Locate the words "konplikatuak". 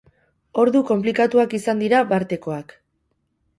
0.91-1.55